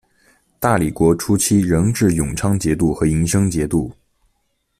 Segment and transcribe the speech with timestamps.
[0.59, 3.93] 大理国初期仍置永昌节度和银生节度。